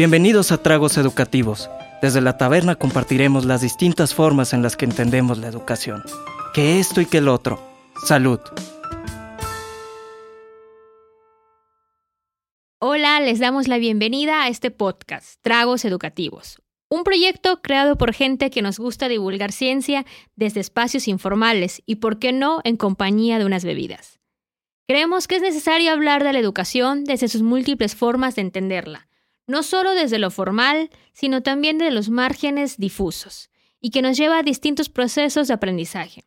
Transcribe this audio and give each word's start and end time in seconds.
Bienvenidos 0.00 0.50
a 0.50 0.56
Tragos 0.56 0.96
Educativos. 0.96 1.68
Desde 2.00 2.22
la 2.22 2.38
taberna 2.38 2.74
compartiremos 2.74 3.44
las 3.44 3.60
distintas 3.60 4.14
formas 4.14 4.54
en 4.54 4.62
las 4.62 4.74
que 4.74 4.86
entendemos 4.86 5.36
la 5.36 5.48
educación. 5.48 6.02
Que 6.54 6.80
esto 6.80 7.02
y 7.02 7.04
que 7.04 7.18
el 7.18 7.28
otro. 7.28 7.62
Salud. 8.06 8.40
Hola, 12.78 13.20
les 13.20 13.40
damos 13.40 13.68
la 13.68 13.76
bienvenida 13.76 14.42
a 14.42 14.48
este 14.48 14.70
podcast, 14.70 15.34
Tragos 15.42 15.84
Educativos, 15.84 16.62
un 16.88 17.04
proyecto 17.04 17.60
creado 17.60 17.98
por 17.98 18.14
gente 18.14 18.48
que 18.48 18.62
nos 18.62 18.78
gusta 18.78 19.06
divulgar 19.06 19.52
ciencia 19.52 20.06
desde 20.34 20.60
espacios 20.60 21.08
informales 21.08 21.82
y, 21.84 21.96
por 21.96 22.18
qué 22.18 22.32
no, 22.32 22.62
en 22.64 22.78
compañía 22.78 23.38
de 23.38 23.44
unas 23.44 23.66
bebidas. 23.66 24.18
Creemos 24.88 25.28
que 25.28 25.36
es 25.36 25.42
necesario 25.42 25.92
hablar 25.92 26.24
de 26.24 26.32
la 26.32 26.38
educación 26.38 27.04
desde 27.04 27.28
sus 27.28 27.42
múltiples 27.42 27.94
formas 27.94 28.34
de 28.36 28.40
entenderla, 28.40 29.09
no 29.50 29.62
solo 29.62 29.94
desde 29.94 30.18
lo 30.18 30.30
formal, 30.30 30.90
sino 31.12 31.42
también 31.42 31.76
de 31.76 31.90
los 31.90 32.08
márgenes 32.08 32.78
difusos, 32.78 33.50
y 33.80 33.90
que 33.90 34.00
nos 34.00 34.16
lleva 34.16 34.38
a 34.38 34.42
distintos 34.42 34.88
procesos 34.88 35.48
de 35.48 35.54
aprendizaje. 35.54 36.24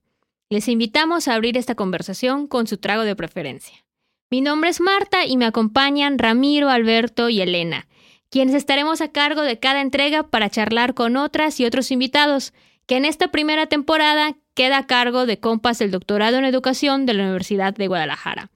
Les 0.50 0.68
invitamos 0.68 1.28
a 1.28 1.36
abrir 1.36 1.58
esta 1.58 1.74
conversación 1.74 2.48
con 2.48 2.68
su 2.68 2.78
trago 2.78 3.04
de 3.04 3.16
preferencia. 3.16 3.86
Mi 4.30 4.42
nombre 4.42 4.70
es 4.70 4.82
Marta 4.82 5.26
y 5.26 5.38
me 5.38 5.46
acompañan 5.46 6.20
Ramiro, 6.20 6.70
Alberto 6.70 7.30
y 7.30 7.42
Elena, 7.42 7.88
quienes 8.30 8.56
estaremos 8.56 9.00
a 9.00 9.12
cargo 9.12 9.42
de 9.42 9.60
cada 9.60 9.82
entrega 9.82 10.24
para 10.24 10.50
charlar 10.50 10.94
con 10.94 11.18
otras 11.18 11.60
y 11.60 11.66
otros 11.66 11.92
invitados, 11.92 12.52
que 12.88 12.98
en 12.98 13.06
esta 13.06 13.30
primera 13.30 13.68
temporada 13.68 14.36
queda 14.54 14.80
a 14.80 14.88
cargo 14.88 15.26
de 15.26 15.40
compas 15.40 15.80
del 15.80 15.92
doctorado 15.92 16.38
en 16.38 16.46
educación 16.46 17.06
de 17.06 17.14
la 17.14 17.24
Universidad 17.24 17.74
de 17.74 17.88
Guadalajara. 17.88 18.50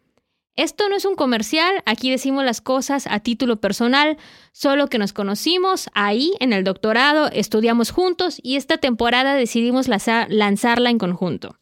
Esto 0.58 0.90
no 0.90 0.96
es 0.96 1.06
un 1.06 1.16
comercial, 1.16 1.84
aquí 1.86 2.10
decimos 2.10 2.44
las 2.44 2.62
cosas 2.62 3.06
a 3.06 3.20
título 3.20 3.58
personal, 3.58 4.18
solo 4.52 4.88
que 4.88 4.98
nos 4.98 5.14
conocimos 5.14 5.88
ahí 5.94 6.34
en 6.40 6.52
el 6.52 6.64
doctorado, 6.64 7.30
estudiamos 7.32 7.92
juntos 7.92 8.40
y 8.42 8.56
esta 8.56 8.80
temporada 8.80 9.36
decidimos 9.36 9.88
lanzarla 9.88 10.90
en 10.90 10.98
conjunto. 10.98 11.60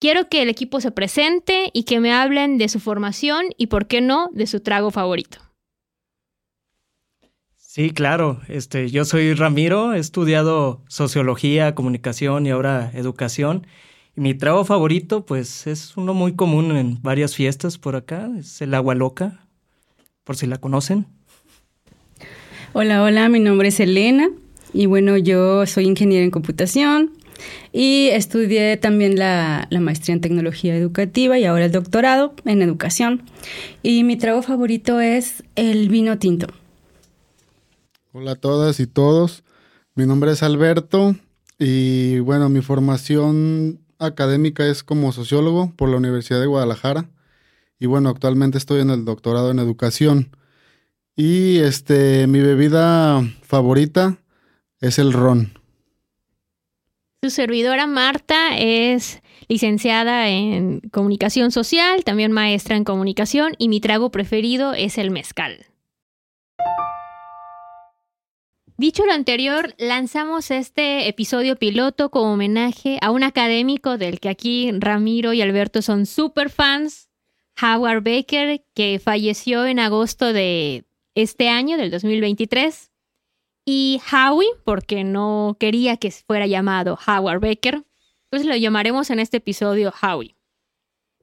Quiero 0.00 0.28
que 0.28 0.42
el 0.42 0.48
equipo 0.48 0.80
se 0.80 0.90
presente 0.90 1.70
y 1.72 1.84
que 1.84 2.00
me 2.00 2.12
hablen 2.12 2.58
de 2.58 2.68
su 2.68 2.80
formación 2.80 3.46
y, 3.56 3.68
por 3.68 3.86
qué 3.86 4.00
no, 4.00 4.30
de 4.32 4.48
su 4.48 4.60
trago 4.60 4.90
favorito. 4.90 5.38
Sí, 7.54 7.90
claro. 7.90 8.40
Este, 8.48 8.90
yo 8.90 9.04
soy 9.04 9.34
Ramiro, 9.34 9.94
he 9.94 10.00
estudiado 10.00 10.82
sociología, 10.88 11.76
comunicación 11.76 12.46
y 12.46 12.50
ahora 12.50 12.90
educación 12.94 13.64
mi 14.18 14.34
trago 14.34 14.64
favorito, 14.64 15.24
pues 15.24 15.66
es 15.66 15.96
uno 15.96 16.12
muy 16.12 16.34
común 16.34 16.76
en 16.76 17.00
varias 17.02 17.34
fiestas 17.34 17.78
por 17.78 17.94
acá, 17.94 18.28
es 18.38 18.60
el 18.60 18.74
agua 18.74 18.94
loca, 18.94 19.46
por 20.24 20.36
si 20.36 20.46
la 20.46 20.58
conocen. 20.58 21.06
Hola, 22.72 23.02
hola, 23.02 23.28
mi 23.28 23.38
nombre 23.38 23.68
es 23.68 23.78
Elena 23.80 24.28
y 24.72 24.86
bueno, 24.86 25.16
yo 25.16 25.66
soy 25.66 25.86
ingeniera 25.86 26.24
en 26.24 26.32
computación 26.32 27.12
y 27.72 28.08
estudié 28.08 28.76
también 28.76 29.18
la, 29.18 29.68
la, 29.70 29.80
maestría 29.80 30.14
en 30.14 30.20
tecnología 30.20 30.74
educativa 30.74 31.38
y 31.38 31.44
ahora 31.44 31.66
el 31.66 31.72
doctorado 31.72 32.34
en 32.44 32.60
educación. 32.60 33.22
Y 33.84 34.02
mi 34.02 34.16
trago 34.16 34.42
favorito 34.42 35.00
es 35.00 35.44
el 35.54 35.88
vino 35.88 36.18
tinto. 36.18 36.48
Hola 38.12 38.32
a 38.32 38.36
todas 38.36 38.80
y 38.80 38.88
todos, 38.88 39.44
mi 39.94 40.06
nombre 40.06 40.32
es 40.32 40.42
Alberto 40.42 41.14
y 41.58 42.18
bueno, 42.18 42.48
mi 42.48 42.62
formación 42.62 43.78
académica 43.98 44.66
es 44.66 44.82
como 44.82 45.12
sociólogo 45.12 45.72
por 45.76 45.88
la 45.88 45.96
Universidad 45.96 46.40
de 46.40 46.46
Guadalajara. 46.46 47.10
Y 47.78 47.86
bueno, 47.86 48.08
actualmente 48.08 48.58
estoy 48.58 48.80
en 48.80 48.90
el 48.90 49.04
doctorado 49.04 49.50
en 49.50 49.58
educación. 49.58 50.36
Y 51.16 51.58
este, 51.58 52.26
mi 52.26 52.40
bebida 52.40 53.22
favorita 53.42 54.18
es 54.80 54.98
el 54.98 55.12
ron. 55.12 55.52
Su 57.22 57.30
servidora 57.30 57.88
Marta 57.88 58.56
es 58.56 59.20
licenciada 59.48 60.28
en 60.28 60.80
comunicación 60.92 61.50
social, 61.50 62.04
también 62.04 62.30
maestra 62.30 62.76
en 62.76 62.84
comunicación 62.84 63.54
y 63.58 63.68
mi 63.68 63.80
trago 63.80 64.10
preferido 64.10 64.74
es 64.74 64.98
el 64.98 65.10
mezcal. 65.10 65.66
Dicho 68.80 69.04
lo 69.04 69.12
anterior, 69.12 69.74
lanzamos 69.76 70.52
este 70.52 71.08
episodio 71.08 71.56
piloto 71.56 72.10
como 72.10 72.34
homenaje 72.34 73.00
a 73.02 73.10
un 73.10 73.24
académico 73.24 73.98
del 73.98 74.20
que 74.20 74.28
aquí 74.28 74.70
Ramiro 74.70 75.32
y 75.32 75.42
Alberto 75.42 75.82
son 75.82 76.06
super 76.06 76.48
fans, 76.48 77.10
Howard 77.60 78.04
Baker, 78.04 78.64
que 78.74 79.00
falleció 79.02 79.66
en 79.66 79.80
agosto 79.80 80.32
de 80.32 80.84
este 81.16 81.48
año, 81.48 81.76
del 81.76 81.90
2023. 81.90 82.92
Y 83.64 84.00
Howie, 84.12 84.46
porque 84.62 85.02
no 85.02 85.56
quería 85.58 85.96
que 85.96 86.12
fuera 86.12 86.46
llamado 86.46 87.00
Howard 87.04 87.40
Baker, 87.40 87.84
pues 88.30 88.44
lo 88.44 88.54
llamaremos 88.54 89.10
en 89.10 89.18
este 89.18 89.38
episodio 89.38 89.92
Howie. 90.00 90.37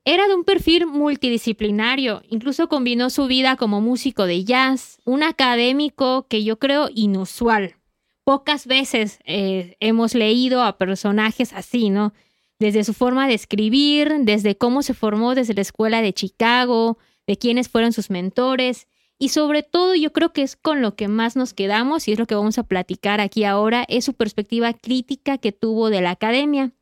Era 0.08 0.28
de 0.28 0.36
un 0.36 0.44
perfil 0.44 0.86
multidisciplinario, 0.86 2.22
incluso 2.30 2.70
combinó 2.70 3.10
su 3.10 3.26
vida 3.26 3.56
como 3.56 3.82
músico 3.82 4.28
de 4.28 4.44
jazz, 4.44 5.00
un 5.04 5.24
académico 5.24 6.28
que 6.28 6.44
yo 6.44 6.60
creo 6.60 6.90
inusual. 6.94 7.78
Pocas 8.24 8.68
veces 8.68 9.18
eh, 9.26 9.76
hemos 9.80 10.14
leído 10.14 10.62
a 10.62 10.78
personajes 10.78 11.54
así, 11.54 11.90
¿no? 11.90 12.14
Desde 12.60 12.84
su 12.84 12.94
forma 12.94 13.28
de 13.28 13.34
escribir, 13.34 14.14
desde 14.20 14.56
cómo 14.56 14.84
se 14.84 14.94
formó 14.94 15.34
desde 15.34 15.56
la 15.56 15.62
escuela 15.62 16.04
de 16.04 16.14
Chicago, 16.14 17.00
de 17.26 17.38
quiénes 17.38 17.68
fueron 17.68 17.92
sus 17.92 18.12
mentores, 18.12 18.88
y 19.18 19.30
sobre 19.30 19.64
todo 19.64 19.96
yo 19.96 20.14
creo 20.14 20.34
que 20.34 20.44
es 20.44 20.56
con 20.56 20.84
lo 20.84 20.96
que 20.96 21.08
más 21.08 21.36
nos 21.36 21.56
quedamos 21.56 22.08
y 22.08 22.12
es 22.12 22.20
lo 22.20 22.28
que 22.28 22.36
vamos 22.36 22.60
a 22.60 22.68
platicar 22.68 23.22
aquí 23.22 23.44
ahora, 23.44 23.84
es 23.88 24.06
su 24.06 24.14
perspectiva 24.14 24.72
crítica 24.74 25.40
que 25.40 25.52
tuvo 25.52 25.90
de 25.90 26.02
la 26.02 26.12
academia. 26.12 26.74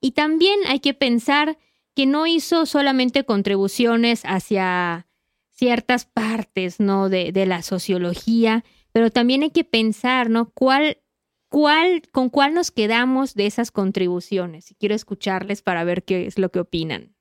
Y 0.00 0.12
también 0.12 0.58
hay 0.66 0.80
que 0.80 0.94
pensar 0.94 1.58
que 1.94 2.06
no 2.06 2.26
hizo 2.26 2.66
solamente 2.66 3.24
contribuciones 3.24 4.22
hacia 4.24 5.06
ciertas 5.50 6.06
partes, 6.06 6.80
¿no? 6.80 7.08
De, 7.08 7.32
la 7.46 7.62
sociología, 7.62 8.64
pero 8.92 9.10
también 9.10 9.42
hay 9.42 9.50
que 9.50 9.64
pensar, 9.64 10.30
¿no? 10.30 10.50
¿Cuál, 10.50 10.98
cuál, 11.48 12.02
con 12.12 12.30
cuál 12.30 12.54
nos 12.54 12.70
quedamos 12.70 13.34
de 13.34 13.46
esas 13.46 13.70
contribuciones? 13.70 14.70
Y 14.70 14.74
quiero 14.74 14.94
escucharles 14.94 15.62
para 15.62 15.84
ver 15.84 16.04
qué 16.04 16.26
es 16.26 16.38
lo 16.38 16.50
que 16.50 16.60
opinan. 16.60 17.14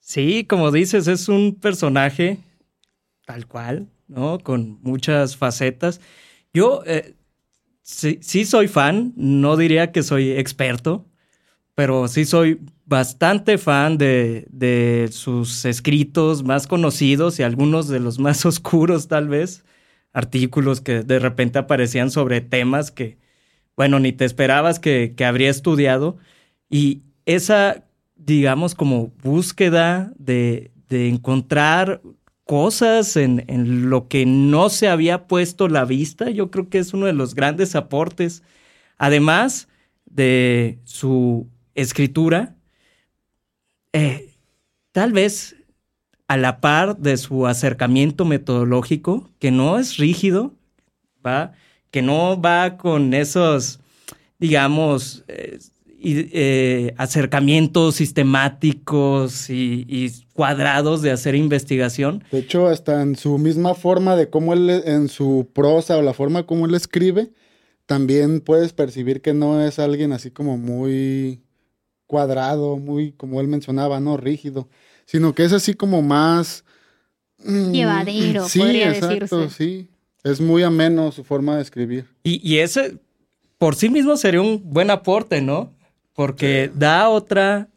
Sí, 0.00 0.44
como 0.44 0.70
dices, 0.70 1.06
es 1.06 1.28
un 1.28 1.54
personaje 1.54 2.38
tal 3.24 3.46
cual, 3.46 3.88
¿no? 4.08 4.38
Con 4.38 4.80
muchas 4.82 5.36
facetas. 5.36 6.00
Yo 6.52 6.82
eh, 6.86 7.14
sí, 7.82 8.18
sí 8.20 8.44
soy 8.44 8.68
fan, 8.68 9.12
no 9.16 9.56
diría 9.56 9.92
que 9.92 10.02
soy 10.02 10.32
experto, 10.32 11.06
pero 11.74 12.08
sí 12.08 12.24
soy 12.24 12.60
bastante 12.86 13.58
fan 13.58 13.98
de, 13.98 15.08
sus 15.10 15.64
escritos 15.64 16.42
más 16.42 16.66
conocidos 16.66 17.38
y 17.38 17.42
algunos 17.42 17.88
de 17.88 18.00
los 18.00 18.18
más 18.18 18.44
oscuros 18.46 19.08
tal 19.08 19.28
vez, 19.28 19.64
artículos 20.12 20.80
que 20.80 21.02
de 21.02 21.18
repente 21.18 21.58
aparecían 21.58 22.10
sobre 22.10 22.40
temas 22.40 22.90
que, 22.90 23.18
bueno, 23.76 23.98
ni 23.98 24.12
te 24.12 24.24
esperabas 24.24 24.78
que, 24.78 25.14
habría 25.26 25.50
estudiado. 25.50 26.18
Y 26.70 27.02
esa, 27.26 27.84
digamos, 28.16 28.74
como 28.74 29.08
búsqueda 29.22 30.12
de, 30.18 30.70
encontrar 30.90 32.02
cosas 32.44 33.16
en, 33.16 33.44
en, 33.48 33.90
lo 33.90 34.06
que 34.06 34.26
no 34.26 34.68
se 34.68 34.86
había 34.86 35.26
puesto 35.26 35.66
la 35.66 35.84
vista, 35.84 36.30
yo 36.30 36.52
creo 36.52 36.68
que 36.68 36.78
es 36.78 36.94
uno 36.94 37.06
de 37.06 37.12
los 37.12 37.34
grandes 37.34 37.74
aportes. 37.74 38.44
Además 38.96 39.66
de 40.06 40.78
su 40.84 41.48
escritura, 41.74 42.54
eh, 43.94 44.34
tal 44.92 45.12
vez 45.12 45.56
a 46.28 46.36
la 46.36 46.60
par 46.60 46.98
de 46.98 47.16
su 47.16 47.46
acercamiento 47.46 48.24
metodológico, 48.24 49.30
que 49.38 49.50
no 49.50 49.78
es 49.78 49.96
rígido, 49.98 50.52
¿va? 51.24 51.52
que 51.90 52.02
no 52.02 52.40
va 52.40 52.76
con 52.76 53.14
esos, 53.14 53.78
digamos, 54.38 55.24
eh, 55.28 55.58
eh, 56.02 56.92
acercamientos 56.96 57.94
sistemáticos 57.94 59.48
y, 59.48 60.12
cuadrados 60.32 61.00
de 61.00 61.12
hacer 61.12 61.36
investigación. 61.36 62.24
De 62.32 62.40
hecho, 62.40 62.66
hasta 62.66 63.00
en 63.00 63.14
su 63.14 63.38
misma 63.38 63.74
forma 63.74 64.16
de 64.16 64.28
cómo 64.28 64.54
él, 64.54 64.68
en 64.68 65.08
su 65.08 65.48
prosa 65.52 65.96
o 65.96 66.02
la 66.02 66.12
forma 66.12 66.46
como 66.46 66.66
él 66.66 66.74
escribe, 66.74 67.30
también 67.86 68.40
puedes 68.40 68.72
percibir 68.72 69.22
que 69.22 69.34
no 69.34 69.64
es 69.64 69.78
alguien 69.78 70.12
así 70.12 70.32
como 70.32 70.56
muy 70.56 71.44
cuadrado, 72.06 72.76
muy, 72.76 73.12
como 73.12 73.40
él 73.40 73.48
mencionaba, 73.48 74.00
no 74.00 74.16
rígido, 74.16 74.68
sino 75.06 75.34
que 75.34 75.44
es 75.44 75.52
así 75.52 75.74
como 75.74 76.02
más... 76.02 76.64
Mm, 77.38 77.72
Llevadero, 77.72 78.48
sí, 78.48 78.62
exacto, 78.62 79.50
Sí, 79.50 79.88
es 80.22 80.40
muy 80.40 80.62
ameno 80.62 81.12
su 81.12 81.24
forma 81.24 81.56
de 81.56 81.62
escribir. 81.62 82.06
Y, 82.22 82.58
ese 82.58 82.98
por 83.58 83.76
sí 83.76 83.88
mismo 83.88 84.16
sería 84.16 84.40
un 84.40 84.62
buen 84.64 84.90
aporte, 84.90 85.40
¿no? 85.40 85.72
Porque 86.14 86.70
da 86.74 87.08
otra, 87.08 87.68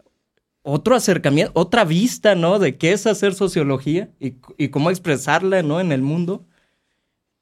otro 0.61 0.95
acercamiento, 0.95 1.51
otra 1.55 1.83
vista, 1.83 2.35
¿no? 2.35 2.59
De 2.59 2.77
qué 2.77 2.93
es 2.93 3.07
hacer 3.07 3.33
sociología 3.33 4.09
y, 4.19 4.35
y 4.57 4.69
cómo 4.69 4.89
expresarla, 4.89 5.63
¿no? 5.63 5.79
En 5.81 5.91
el 5.91 6.01
mundo, 6.01 6.45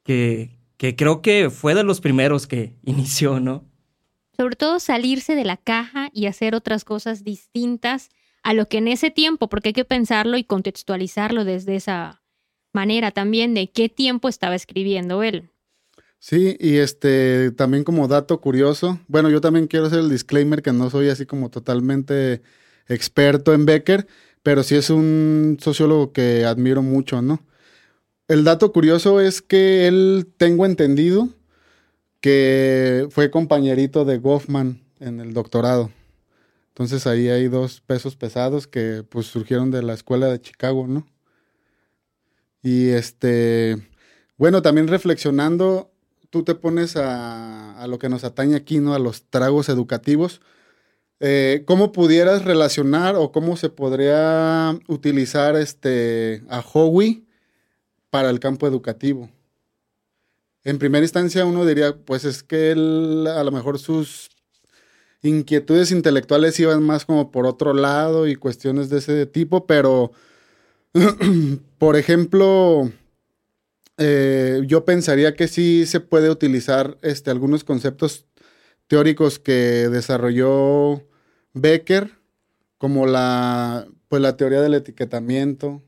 que, 0.04 0.56
que 0.78 0.96
creo 0.96 1.22
que 1.22 1.50
fue 1.50 1.76
de 1.76 1.84
los 1.84 2.02
primeros 2.02 2.48
que 2.48 2.74
inició, 2.86 3.40
¿no? 3.40 3.66
Sobre 4.38 4.56
todo 4.56 4.80
salirse 4.80 5.36
de 5.36 5.46
la 5.46 5.58
caja 5.58 6.05
y 6.16 6.28
hacer 6.28 6.56
otras 6.56 6.86
cosas 6.86 7.24
distintas 7.24 8.10
a 8.42 8.54
lo 8.54 8.68
que 8.68 8.78
en 8.78 8.88
ese 8.88 9.12
tiempo, 9.12 9.50
porque 9.50 9.70
hay 9.70 9.74
que 9.74 9.86
pensarlo 9.86 10.38
y 10.38 10.44
contextualizarlo 10.44 11.44
desde 11.44 11.76
esa 11.76 12.24
manera 12.74 13.12
también 13.12 13.54
de 13.54 13.70
qué 13.72 13.90
tiempo 13.90 14.30
estaba 14.30 14.56
escribiendo 14.56 15.24
él. 15.24 15.50
Sí, 16.20 16.56
y 16.60 16.78
este 16.78 17.52
también 17.52 17.84
como 17.84 18.08
dato 18.08 18.40
curioso, 18.40 19.00
bueno, 19.08 19.30
yo 19.30 19.42
también 19.42 19.68
quiero 19.68 19.88
hacer 19.88 20.00
el 20.00 20.10
disclaimer 20.10 20.62
que 20.62 20.74
no 20.74 20.90
soy 20.90 21.10
así 21.10 21.26
como 21.26 21.50
totalmente 21.50 22.42
experto 22.88 23.54
en 23.54 23.66
Becker, 23.66 24.08
pero 24.42 24.64
sí 24.64 24.76
es 24.76 24.90
un 24.90 25.58
sociólogo 25.60 26.14
que 26.14 26.46
admiro 26.46 26.82
mucho, 26.82 27.22
¿no? 27.22 27.44
El 28.28 28.44
dato 28.44 28.72
curioso 28.72 29.22
es 29.22 29.42
que 29.42 29.88
él, 29.88 30.28
tengo 30.38 30.66
entendido, 30.66 31.30
que 32.22 33.08
fue 33.12 33.30
compañerito 33.30 34.06
de 34.06 34.18
Goffman 34.18 34.82
en 35.00 35.20
el 35.20 35.34
doctorado. 35.34 35.92
Entonces 36.76 37.08
ahí 37.08 37.30
hay 37.30 37.48
dos 37.48 37.80
pesos 37.80 38.18
pesados 38.18 38.68
que 38.68 39.02
pues 39.08 39.28
surgieron 39.28 39.72
de 39.72 39.82
la 39.82 39.94
escuela 39.94 40.28
de 40.28 40.42
Chicago, 40.42 40.88
¿no? 40.88 41.08
Y 42.62 42.90
este, 42.90 43.78
bueno, 44.36 44.62
también 44.62 44.90
reflexionando, 44.90 45.94
tú 46.30 46.44
te 46.44 46.54
pones 46.54 46.98
a, 46.98 47.86
lo 47.88 47.98
que 47.98 48.10
nos 48.10 48.26
atañe 48.26 48.58
aquí, 48.58 48.80
¿no? 48.80 48.94
A 48.94 49.00
los 49.00 49.24
tragos 49.30 49.70
educativos. 49.70 50.42
Eh, 51.22 51.64
¿Cómo 51.66 51.94
pudieras 51.94 52.44
relacionar 52.44 53.16
o 53.16 53.32
cómo 53.32 53.56
se 53.56 53.70
podría 53.70 54.78
utilizar 54.90 55.56
este, 55.56 56.44
a 56.50 56.60
Howie 56.60 57.24
para 58.10 58.30
el 58.30 58.42
campo 58.42 58.68
educativo? 58.68 59.30
En 60.66 60.78
primera 60.78 61.06
instancia 61.06 61.46
uno 61.46 61.66
diría, 61.66 61.96
pues 61.96 62.26
es 62.26 62.44
que 62.44 62.72
él, 62.72 63.28
a 63.28 63.46
lo 63.46 63.52
mejor 63.54 63.80
sus 63.80 64.35
inquietudes 65.26 65.92
intelectuales 65.92 66.60
iban 66.60 66.84
más 66.84 67.06
como 67.06 67.32
por 67.32 67.46
otro 67.46 67.74
lado 67.74 68.28
y 68.28 68.36
cuestiones 68.36 68.90
de 68.90 69.00
ese 69.00 69.26
tipo, 69.26 69.66
pero, 69.66 70.12
por 71.78 71.96
ejemplo, 71.96 72.92
eh, 73.98 74.62
yo 74.68 74.86
pensaría 74.86 75.36
que 75.36 75.48
sí 75.48 75.86
se 75.86 76.00
puede 76.00 76.30
utilizar 76.30 76.98
este, 77.02 77.32
algunos 77.32 77.64
conceptos 77.64 78.26
teóricos 78.88 79.40
que 79.40 79.90
desarrolló 79.90 81.04
Becker, 81.54 82.12
como 82.78 83.08
la, 83.08 83.88
pues, 84.10 84.22
la 84.22 84.38
teoría 84.38 84.62
del 84.62 84.74
etiquetamiento, 84.76 85.84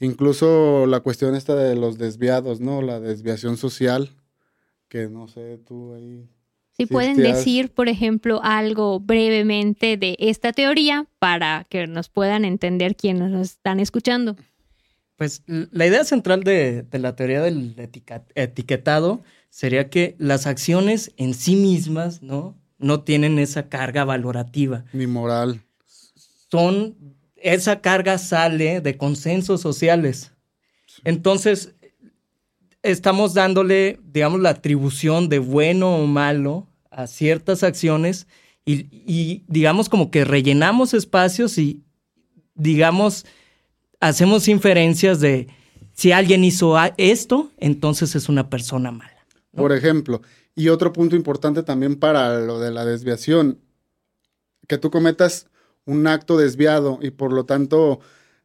incluso 0.00 0.86
la 0.86 1.00
cuestión 1.00 1.34
esta 1.34 1.54
de 1.54 1.76
los 1.76 1.98
desviados, 1.98 2.60
¿no? 2.60 2.82
La 2.82 3.00
desviación 3.00 3.56
social, 3.56 4.10
que 4.88 5.08
no 5.08 5.28
sé, 5.28 5.58
tú 5.58 5.94
ahí... 5.94 6.28
Si 6.76 6.86
pueden 6.86 7.16
decir, 7.16 7.70
por 7.70 7.88
ejemplo, 7.88 8.40
algo 8.42 8.98
brevemente 8.98 9.96
de 9.96 10.16
esta 10.18 10.52
teoría 10.52 11.06
para 11.20 11.66
que 11.68 11.86
nos 11.86 12.08
puedan 12.08 12.44
entender 12.44 12.96
quienes 12.96 13.30
nos 13.30 13.52
están 13.52 13.78
escuchando. 13.78 14.36
Pues 15.16 15.44
la 15.46 15.86
idea 15.86 16.04
central 16.04 16.42
de, 16.42 16.84
la 16.90 17.14
teoría 17.14 17.40
del 17.42 17.76
etiquetado 18.34 19.22
sería 19.50 19.88
que 19.88 20.16
las 20.18 20.48
acciones 20.48 21.12
en 21.16 21.34
sí 21.34 21.54
mismas, 21.54 22.22
¿no? 22.22 22.58
No 22.78 23.02
tienen 23.02 23.38
esa 23.38 23.68
carga 23.68 24.04
valorativa. 24.04 24.84
Ni 24.92 25.06
moral. 25.06 25.62
Son, 26.50 26.96
esa 27.36 27.80
carga 27.80 28.18
sale 28.18 28.80
de 28.80 28.96
consensos 28.96 29.60
sociales. 29.60 30.32
Entonces, 31.04 31.73
estamos 32.84 33.34
dándole, 33.34 33.98
digamos, 34.04 34.40
la 34.40 34.50
atribución 34.50 35.28
de 35.28 35.40
bueno 35.40 35.96
o 35.96 36.06
malo 36.06 36.68
a 36.90 37.08
ciertas 37.08 37.64
acciones 37.64 38.28
y, 38.66 39.42
digamos, 39.48 39.88
como 39.88 40.10
que 40.10 40.24
rellenamos 40.24 40.94
espacios 40.94 41.58
y, 41.58 41.82
digamos, 42.54 43.26
hacemos 44.00 44.48
inferencias 44.48 45.20
de 45.20 45.48
si 45.92 46.12
alguien 46.12 46.44
hizo 46.44 46.76
esto, 46.96 47.50
entonces 47.58 48.14
es 48.14 48.28
una 48.28 48.48
persona 48.48 48.90
mala. 48.90 49.26
Por 49.54 49.72
ejemplo, 49.72 50.22
y 50.54 50.68
otro 50.68 50.92
punto 50.92 51.16
importante 51.16 51.62
también 51.62 51.96
para 51.96 52.40
lo 52.40 52.60
de 52.60 52.70
la 52.70 52.84
desviación, 52.84 53.58
que 54.66 54.78
tú 54.78 54.90
cometas 54.90 55.48
un 55.84 56.06
acto 56.06 56.36
desviado 56.36 56.98
y 57.02 57.10
por 57.10 57.32
lo 57.32 57.44
tanto 57.44 58.00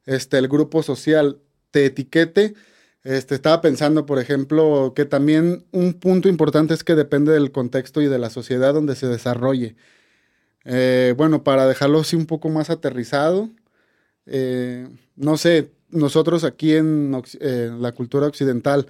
este, 0.05 0.37
el 0.37 0.47
grupo 0.47 0.83
social 0.83 1.39
te 1.71 1.85
etiquete. 1.85 2.55
Este, 3.03 3.35
estaba 3.35 3.61
pensando, 3.61 4.05
por 4.05 4.19
ejemplo, 4.19 4.93
que 4.95 5.05
también 5.05 5.65
un 5.71 5.93
punto 5.93 6.27
importante 6.27 6.73
es 6.73 6.83
que 6.83 6.95
depende 6.95 7.31
del 7.31 7.51
contexto 7.51 8.01
y 8.01 8.07
de 8.07 8.19
la 8.19 8.29
sociedad 8.29 8.73
donde 8.73 8.95
se 8.95 9.07
desarrolle. 9.07 9.75
Eh, 10.65 11.13
bueno, 11.17 11.43
para 11.43 11.67
dejarlo 11.67 11.99
así 12.01 12.15
un 12.15 12.25
poco 12.25 12.49
más 12.49 12.69
aterrizado, 12.69 13.49
eh, 14.25 14.87
no 15.15 15.37
sé, 15.37 15.71
nosotros 15.89 16.43
aquí 16.43 16.75
en, 16.75 17.11
la 17.81 17.91
cultura 17.93 18.27
occidental, 18.27 18.87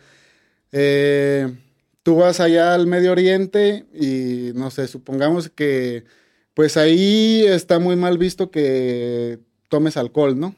eh, 0.71 1.55
tú 2.03 2.17
vas 2.17 2.39
allá 2.39 2.73
al 2.75 2.87
Medio 2.87 3.11
Oriente 3.11 3.85
y 3.93 4.51
no 4.55 4.71
sé, 4.71 4.87
supongamos 4.87 5.49
que 5.49 6.05
pues 6.53 6.77
ahí 6.77 7.45
está 7.45 7.79
muy 7.79 7.95
mal 7.95 8.17
visto 8.17 8.51
que 8.51 9.39
tomes 9.69 9.97
alcohol, 9.97 10.39
¿no? 10.39 10.55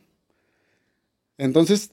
Entonces, 1.38 1.92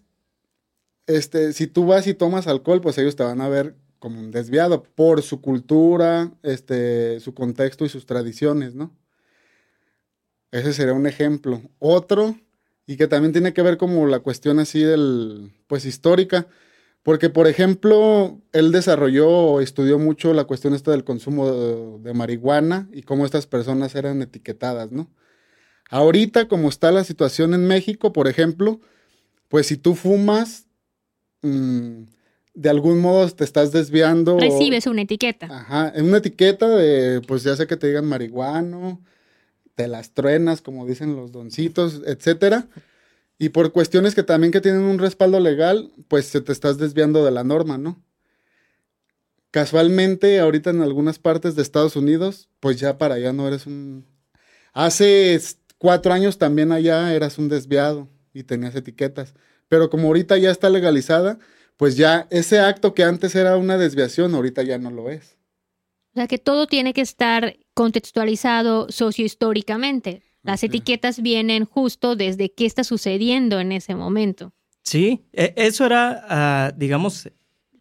este, 1.09 1.53
si 1.53 1.67
tú 1.67 1.87
vas 1.87 2.07
y 2.07 2.15
tomas 2.15 2.47
alcohol, 2.47 2.81
pues 2.81 2.97
ellos 2.99 3.17
te 3.17 3.25
van 3.25 3.41
a 3.41 3.49
ver 3.49 3.75
como 3.99 4.21
un 4.21 4.31
desviado 4.31 4.85
por 4.85 5.23
su 5.23 5.41
cultura, 5.41 6.33
este, 6.45 7.19
su 7.19 7.35
contexto 7.35 7.85
y 7.85 7.89
sus 7.89 8.07
tradiciones, 8.07 8.77
¿no? 8.77 8.97
Ese 10.53 10.73
sería 10.73 10.95
un 10.95 11.07
ejemplo. 11.07 11.63
Otro 11.81 12.37
y 12.87 12.97
que 12.97 13.07
también 13.07 13.33
tiene 13.33 13.53
que 13.53 13.63
ver 13.63 13.77
como 13.77 14.07
la 14.07 14.21
cuestión 14.21 14.59
así 14.61 14.81
del, 14.81 15.53
pues 15.67 15.85
histórica, 15.85 16.47
porque 17.03 17.31
por 17.31 17.47
ejemplo, 17.47 18.41
él 18.53 18.73
desarrolló 18.73 19.29
o 19.29 19.61
estudió 19.61 19.99
mucho 19.99 20.33
la 20.35 20.45
cuestión 20.45 20.75
del 20.75 21.05
consumo 21.05 21.99
de, 21.99 22.15
marihuana 22.15 22.89
y 22.93 23.03
cómo 23.03 23.25
estas 23.27 23.47
personas 23.47 23.95
eran 23.95 24.23
etiquetadas, 24.23 24.93
¿no? 24.93 25.11
Ahorita, 25.91 26.49
como 26.49 26.69
está 26.69 26.93
la 26.93 27.05
situación 27.05 27.55
en 27.55 27.67
México, 27.67 28.13
por 28.13 28.29
ejemplo, 28.29 28.81
pues 29.49 29.67
si 29.67 29.77
tú 29.77 29.95
fumas, 29.95 30.68
mm, 31.43 32.03
de 32.55 32.69
algún 32.71 33.01
modo 33.01 33.29
te 33.31 33.45
estás 33.45 33.73
desviando. 33.73 34.39
Recibes 34.39 34.87
una 34.87 35.03
etiqueta. 35.03 35.47
Ajá, 35.47 35.93
una 35.97 36.19
etiqueta 36.19 36.69
de, 36.69 37.21
pues 37.21 37.43
ya 37.45 37.55
sé 37.57 37.67
que 37.67 37.77
te 37.77 37.87
digan 37.87 38.07
marihuano, 38.07 39.01
te 39.75 39.87
las 39.87 40.13
truenas, 40.13 40.61
como 40.61 40.87
dicen 40.87 41.15
los 41.15 41.31
doncitos, 41.31 42.03
etcétera. 42.05 42.67
Y 43.39 43.51
por 43.51 43.71
cuestiones 43.71 44.17
que 44.17 44.25
también 44.25 44.53
que 44.53 44.61
tienen 44.61 44.83
un 44.83 44.99
respaldo 44.99 45.39
legal, 45.39 45.93
pues 46.09 46.27
se 46.27 46.41
te 46.41 46.51
estás 46.51 46.79
desviando 46.79 47.25
de 47.25 47.31
la 47.31 47.45
norma, 47.45 47.79
¿no? 47.79 48.03
Casualmente, 49.53 50.41
ahorita 50.41 50.71
en 50.71 50.83
algunas 50.83 51.19
partes 51.19 51.55
de 51.55 51.63
Estados 51.63 51.95
Unidos, 51.95 52.49
pues 52.61 52.81
ya 52.81 52.99
para 52.99 53.15
allá 53.15 53.33
no 53.33 53.47
eres 53.47 53.67
un... 53.67 54.05
Hace 54.73 55.41
cuatro 55.79 56.13
años 56.13 56.39
también 56.39 56.73
allá 56.73 57.15
eras 57.15 57.39
un 57.39 57.49
desviado 57.49 58.09
y 58.35 58.43
tenías 58.43 58.75
etiquetas. 58.75 59.35
Pero 59.69 59.91
como 59.91 60.09
ahorita 60.09 60.37
ya 60.39 60.51
está 60.51 60.71
legalizada, 60.71 61.39
pues 61.77 61.97
ya 61.97 62.27
ese 62.31 62.59
acto 62.59 62.95
que 62.95 63.05
antes 63.05 63.35
era 63.35 63.57
una 63.57 63.79
desviación, 63.79 64.35
ahorita 64.35 64.63
ya 64.63 64.79
no 64.79 64.91
lo 64.91 65.11
es. 65.11 65.37
O 66.13 66.15
sea 66.15 66.27
que 66.27 66.39
todo 66.39 66.67
tiene 66.67 66.93
que 66.95 67.01
estar 67.01 67.57
contextualizado 67.75 68.91
sociohistóricamente. 68.91 70.23
Las 70.43 70.63
etiquetas 70.63 71.21
vienen 71.21 71.65
justo 71.65 72.17
desde 72.17 72.51
qué 72.51 72.65
está 72.67 72.83
sucediendo 72.83 73.61
en 73.61 73.73
ese 73.73 73.95
momento. 73.95 74.53
Sí, 74.83 75.27
e, 75.33 75.53
eso 75.57 75.85
era, 75.85 76.25
ah, 76.29 76.73
digamos, 76.77 77.29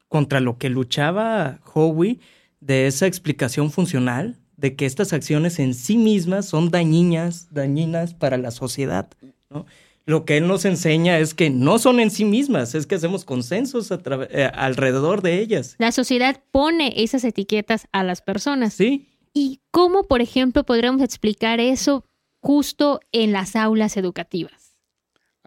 contra 0.08 0.40
lo 0.42 0.58
que 0.58 0.70
luchaba 0.70 1.60
Howie 1.74 2.20
de 2.60 2.88
esa 2.88 3.08
explicación 3.08 3.72
funcional, 3.72 4.38
de 4.58 4.76
que 4.76 4.86
estas 4.86 5.14
acciones 5.14 5.60
en 5.60 5.74
sí 5.74 5.98
mismas 5.98 6.48
son 6.48 6.70
dañinas, 6.70 7.48
dañinas 7.52 8.14
para 8.14 8.38
la 8.38 8.52
sociedad. 8.52 9.10
¿no? 9.50 9.66
Lo 10.08 10.24
que 10.24 10.38
él 10.38 10.48
nos 10.48 10.64
enseña 10.64 11.20
es 11.20 11.34
que 11.34 11.50
no 11.50 11.80
son 11.80 12.00
en 12.00 12.12
sí 12.12 12.24
mismas, 12.24 12.74
es 12.76 12.88
que 12.88 12.96
hacemos 12.96 13.26
consensos 13.26 13.92
eh, 13.92 14.50
alrededor 14.54 15.22
de 15.22 15.42
ellas. 15.42 15.76
La 15.80 15.92
sociedad 15.92 16.42
pone 16.52 16.94
esas 17.04 17.26
etiquetas 17.26 17.88
a 17.92 18.06
las 18.06 18.22
personas. 18.22 18.74
Sí. 18.74 19.10
¿Y 19.34 19.60
cómo, 19.70 20.08
por 20.08 20.22
ejemplo, 20.22 20.64
podríamos 20.64 21.02
explicar 21.02 21.60
eso 21.60 22.06
justo 22.40 23.02
en 23.12 23.34
las 23.34 23.58
aulas 23.58 23.98
educativas? 23.98 24.80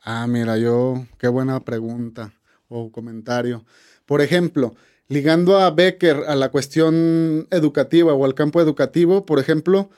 Ah, 0.03 0.27
mira, 0.27 0.59
yo, 0.59 1.07
qué 1.19 1.29
buena 1.29 1.61
pregunta 1.61 2.35
o 2.69 2.93
comentario. 2.93 3.65
Por 4.05 4.21
ejemplo, 4.21 4.75
ligando 5.09 5.59
a 5.59 5.71
Becker 5.71 6.25
a 6.29 6.37
la 6.37 6.51
cuestión 6.51 7.49
educativa 7.51 8.13
o 8.13 8.27
al 8.27 8.35
campo 8.35 8.61
educativo, 8.61 9.25
por 9.25 9.39
ejemplo, 9.39 9.89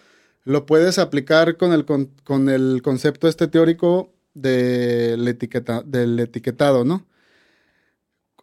lo 0.45 0.67
puedes 0.67 0.99
aplicar 0.99 1.57
con 1.57 1.73
el, 1.73 1.85
con, 1.85 2.49
el 2.49 2.81
concepto 2.83 3.27
este 3.27 3.49
teórico 3.49 4.13
del, 4.35 5.27
etiqueta, 5.29 5.83
del 5.83 6.19
etiquetado, 6.21 6.85
¿no? 6.85 7.07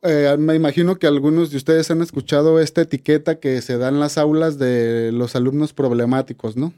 eh, 0.02 0.36
me 0.38 0.56
imagino 0.56 0.98
que 0.98 1.08
algunos 1.08 1.52
de 1.52 1.58
ustedes 1.58 1.92
han 1.92 2.02
escuchado 2.02 2.60
esta 2.60 2.82
etiqueta 2.82 3.40
que 3.40 3.62
se 3.62 3.78
da 3.78 3.90
en 3.90 4.00
las 4.00 4.18
aulas 4.18 4.58
de 4.58 5.12
los 5.12 5.36
alumnos 5.36 5.74
problemáticos, 5.74 6.56
¿no? 6.56 6.74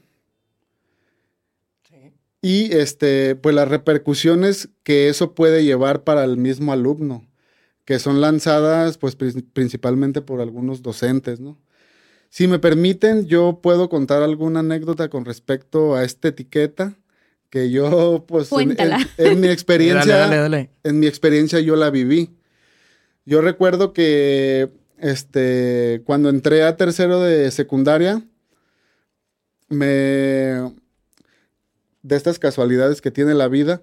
Sí. 1.88 2.14
Y 2.42 2.76
este, 2.76 3.36
pues 3.36 3.54
las 3.54 3.68
repercusiones 3.68 4.70
que 4.84 5.10
eso 5.10 5.36
puede 5.36 5.64
llevar 5.64 6.04
para 6.04 6.24
el 6.24 6.38
mismo 6.38 6.74
alumno, 6.74 7.28
que 7.86 8.00
son 8.00 8.22
lanzadas 8.22 8.98
pues 8.98 9.16
principalmente 9.16 10.22
por 10.22 10.42
algunos 10.42 10.82
docentes, 10.82 11.40
¿no? 11.40 11.60
Si 12.30 12.48
me 12.48 12.60
permiten, 12.60 13.28
yo 13.28 13.60
puedo 13.62 13.90
contar 13.90 14.24
alguna 14.24 14.62
anécdota 14.62 15.10
con 15.10 15.26
respecto 15.26 15.96
a 15.96 16.06
esta 16.06 16.30
etiqueta 16.30 16.96
que 17.52 17.70
yo, 17.70 18.24
pues, 18.28 18.50
en, 18.54 18.70
mi 19.42 19.50
experiencia, 19.50 20.50
en 20.84 21.00
mi 21.00 21.06
experiencia 21.06 21.60
yo 21.60 21.76
la 21.76 21.92
viví. 21.92 22.30
Yo 23.26 23.42
recuerdo 23.42 23.92
que, 23.92 24.72
este, 24.98 26.02
cuando 26.06 26.30
entré 26.30 26.64
a 26.64 26.78
tercero 26.78 27.20
de 27.20 27.52
secundaria, 27.52 28.24
me, 29.68 29.84
de 32.02 32.16
estas 32.16 32.40
casualidades 32.40 33.02
que 33.02 33.12
tiene 33.12 33.34
la 33.34 33.50
vida, 33.50 33.82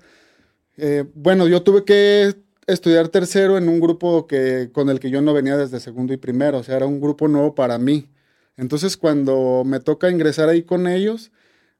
eh, 0.79 1.05
bueno, 1.15 1.47
yo 1.47 1.63
tuve 1.63 1.85
que 1.85 2.37
estudiar 2.67 3.09
tercero 3.09 3.59
en 3.59 3.69
un 3.69 3.81
grupo 3.81 4.27
que, 4.27 4.71
con 4.73 4.89
el 4.89 4.99
que 4.99 5.11
yo 5.11 5.21
no 5.21 5.35
venía 5.35 5.59
desde 5.59 5.79
segundo 5.79 6.15
y 6.15 6.17
primero, 6.17 6.59
o 6.59 6.63
sea, 6.63 6.77
era 6.77 6.87
un 6.87 7.03
grupo 7.03 7.29
nuevo 7.29 7.55
para 7.55 7.79
mí. 7.79 8.09
Entonces, 8.57 8.97
cuando 8.97 9.63
me 9.67 9.79
toca 9.79 10.11
ingresar 10.11 10.49
ahí 10.49 10.63
con 10.63 10.87
ellos, 10.87 11.31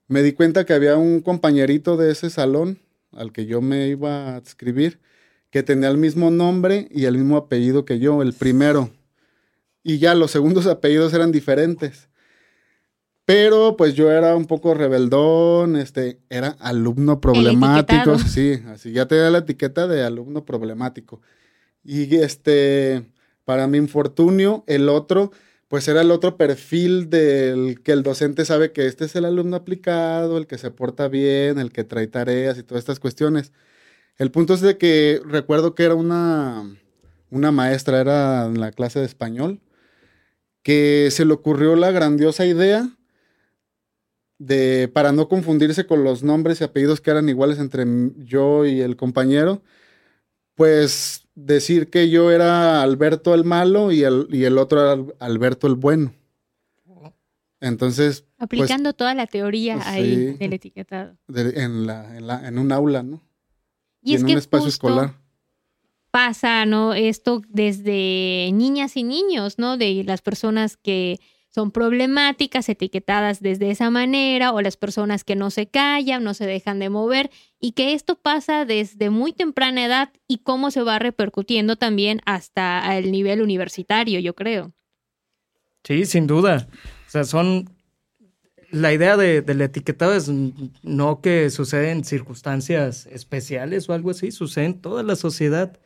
me 0.09 0.23
di 0.23 0.33
cuenta 0.33 0.65
que 0.65 0.73
había 0.73 0.97
un 0.97 1.21
compañerito 1.21 1.97
de 1.97 2.11
ese 2.11 2.31
salón 2.31 2.79
al 3.13 3.33
que 3.33 3.47
yo 3.47 3.61
me 3.61 3.89
iba 3.89 4.35
a 4.35 4.39
escribir, 4.39 5.01
que 5.51 5.63
tenía 5.63 5.89
el 5.89 5.99
mismo 5.99 6.31
nombre 6.31 6.89
y 6.91 7.05
el 7.05 7.17
mismo 7.17 7.37
apellido 7.37 7.85
que 7.85 7.99
yo, 7.99 8.23
el 8.23 8.33
primero. 8.33 8.91
Y 9.83 9.99
ya 9.99 10.15
los 10.15 10.31
segundos 10.31 10.67
apellidos 10.67 11.13
eran 11.15 11.33
diferentes. 11.33 12.09
Pero 13.25 13.77
pues 13.77 13.95
yo 13.95 14.11
era 14.11 14.35
un 14.35 14.47
poco 14.47 14.73
rebeldón, 14.73 15.77
este, 15.77 16.19
era 16.31 16.57
alumno 16.61 17.21
problemático, 17.21 18.19
sí, 18.19 18.63
así 18.69 18.93
ya 18.93 19.07
tenía 19.07 19.29
la 19.29 19.39
etiqueta 19.39 19.87
de 19.87 20.03
alumno 20.03 20.47
problemático. 20.47 21.21
Y 21.85 22.17
este, 22.17 23.05
para 23.45 23.67
mi 23.67 23.77
infortunio, 23.77 24.65
el 24.67 24.89
otro 24.89 25.31
pues 25.69 25.87
era 25.89 26.01
el 26.03 26.11
otro 26.11 26.37
perfil 26.37 27.11
del 27.11 27.83
que 27.83 27.93
el 27.93 28.03
docente 28.03 28.45
sabe 28.47 28.73
que 28.73 28.87
este 28.87 29.05
es 29.05 29.15
el 29.17 29.27
alumno 29.27 29.57
aplicado, 29.57 30.39
el 30.39 30.47
que 30.47 30.59
se 30.59 30.71
porta 30.71 31.09
bien, 31.09 31.59
el 31.59 31.73
que 31.73 31.85
trae 31.85 32.07
tareas 32.09 32.59
y 32.59 32.63
todas 32.63 32.81
estas 32.83 33.01
cuestiones. 33.01 33.53
El 34.19 34.31
punto 34.31 34.55
es 34.55 34.63
de 34.63 34.79
que 34.79 35.21
recuerdo 35.25 35.75
que 35.75 35.85
era 35.85 35.95
una, 35.95 36.65
una 37.31 37.53
maestra, 37.53 38.01
era 38.01 38.47
en 38.47 38.61
la 38.61 38.73
clase 38.73 39.01
de 39.01 39.07
español, 39.07 39.61
que 40.63 41.11
se 41.13 41.25
le 41.25 41.35
ocurrió 41.35 41.77
la 41.77 41.91
grandiosa 41.91 42.47
idea 42.47 42.91
de, 44.39 44.89
para 44.89 45.13
no 45.13 45.29
confundirse 45.29 45.87
con 45.87 46.05
los 46.05 46.23
nombres 46.23 46.61
y 46.61 46.65
apellidos 46.65 47.01
que 47.01 47.11
eran 47.11 47.29
iguales 47.29 47.59
entre 47.59 47.85
yo 48.19 48.65
y 48.67 48.81
el 48.81 48.97
compañero, 48.97 49.63
pues 50.55 51.28
decir 51.39 51.89
que 51.89 52.11
yo 52.11 52.31
era 52.31 52.83
Alberto 52.83 53.35
el 53.35 53.45
malo 53.45 53.93
y 53.93 54.03
el, 54.03 54.29
y 54.31 54.45
el 54.45 54.59
otro 54.59 54.81
era 54.81 55.05
Alberto 55.21 55.67
el 55.67 55.75
bueno. 55.77 56.13
Entonces. 57.61 58.23
Pues, 58.23 58.35
Aplicando 58.39 58.93
toda 58.93 59.15
la 59.15 59.27
teoría 59.27 59.75
pues 59.75 59.87
ahí 59.87 60.17
del 60.35 60.53
etiquetado. 60.53 61.17
en, 61.35 61.87
la, 61.87 62.17
en, 62.17 62.27
la, 62.27 62.47
en, 62.47 62.59
un 62.59 62.73
aula, 62.73 63.03
¿no? 63.03 63.23
Y, 64.01 64.15
es 64.15 64.21
en 64.21 64.31
un 64.31 64.39
espacio 64.39 64.69
escolar. 64.69 65.15
Pasa, 66.11 66.65
¿no? 66.67 66.95
Esto 66.95 67.43
desde 67.49 68.51
niñas 68.53 68.97
y 68.97 69.03
niños, 69.03 69.59
¿no? 69.59 69.77
De 69.77 70.05
las 70.05 70.23
personas 70.23 70.77
que 70.77 71.21
son 71.59 71.73
problemáticas, 71.73 72.69
etiquetadas 72.69 73.41
desde 73.41 73.73
esa 73.73 73.91
manera, 73.91 74.53
o 74.53 74.61
las 74.61 74.77
personas 74.77 75.25
que 75.25 75.35
no 75.35 75.51
se 75.51 75.67
callan, 75.67 76.23
no 76.23 76.33
se 76.33 76.47
dejan 76.47 76.79
de 76.79 76.89
mover, 76.89 77.33
y 77.59 77.73
que 77.73 77.95
esto 77.95 78.15
pasa 78.15 78.65
desde 78.65 79.11
muy 79.11 79.33
temprana 79.33 79.85
edad 79.85 80.13
y 80.29 80.39
cómo 80.39 80.71
se 80.71 80.83
va 80.83 81.01
repercutiendo 81.01 81.75
también 81.75 82.21
hasta 82.27 82.97
el 82.97 83.11
nivel 83.11 83.43
universitario, 83.43 84.21
yo 84.21 84.37
creo. 84.37 84.71
Sí, 85.83 86.07
sin 86.07 86.29
duda. 86.29 86.69
O 87.09 87.11
sea, 87.11 87.25
son... 87.25 87.69
La 88.71 88.93
idea 88.93 89.17
de, 89.17 89.43
del 89.43 89.61
etiquetado 89.61 90.15
es 90.15 90.29
no 90.29 91.21
que 91.21 91.51
sucede 91.51 91.91
en 91.91 92.05
circunstancias 92.05 93.07
especiales 93.07 93.89
o 93.89 93.95
algo 93.95 94.11
así, 94.11 94.31
sucede 94.31 94.67
en 94.67 94.81
toda 94.81 95.03
la 95.03 95.17
sociedad. 95.17 95.77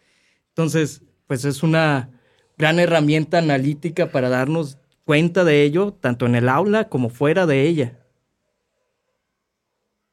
Entonces, 0.49 1.01
pues 1.27 1.47
es 1.47 1.63
una 1.63 2.11
gran 2.59 2.79
herramienta 2.79 3.39
analítica 3.39 4.11
para 4.11 4.29
darnos 4.29 4.77
cuenta 5.05 5.45
de 5.45 5.63
ello 5.63 5.93
tanto 5.93 6.27
en 6.27 6.35
el 6.35 6.49
aula 6.49 6.89
como 6.89 7.11
fuera 7.11 7.47
de 7.47 7.67
ella. 7.67 7.99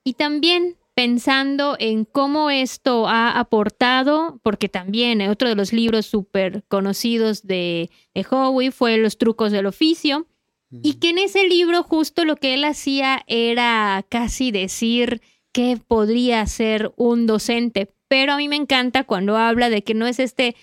Y 0.03 0.13
también 0.13 0.77
pensando 0.95 1.77
en 1.79 2.03
cómo 2.03 2.49
esto 2.49 3.07
ha 3.07 3.39
aportado, 3.39 4.39
porque 4.43 4.67
también 4.67 5.21
otro 5.21 5.47
de 5.47 5.55
los 5.55 5.71
libros 5.71 6.05
súper 6.05 6.63
conocidos 6.67 7.47
de, 7.47 7.89
de 8.13 8.25
Howie 8.29 8.71
fue 8.71 8.97
Los 8.97 9.17
trucos 9.17 9.51
del 9.51 9.65
oficio, 9.65 10.27
y 10.71 10.95
que 10.95 11.09
en 11.09 11.17
ese 11.17 11.47
libro 11.47 11.83
justo 11.83 12.25
lo 12.25 12.35
que 12.35 12.53
él 12.53 12.63
hacía 12.63 13.23
era 13.27 14.05
casi 14.07 14.51
decir 14.51 15.21
que 15.51 15.79
podría 15.87 16.45
ser 16.45 16.91
un 16.95 17.25
docente, 17.25 17.93
pero 18.07 18.33
a 18.33 18.37
mí 18.37 18.49
me 18.49 18.55
encanta 18.55 19.03
cuando 19.03 19.37
habla 19.37 19.69
de 19.69 19.83
que 19.83 19.93
no 19.93 20.05
es 20.05 20.19
este 20.19 20.55